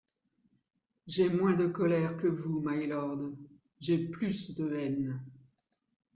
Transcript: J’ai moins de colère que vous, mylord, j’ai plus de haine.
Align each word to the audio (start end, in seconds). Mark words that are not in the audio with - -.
J’ai 1.05 1.29
moins 1.29 1.53
de 1.53 1.67
colère 1.67 2.17
que 2.17 2.25
vous, 2.25 2.59
mylord, 2.59 3.19
j’ai 3.79 3.99
plus 4.07 4.55
de 4.55 4.73
haine. 4.73 5.21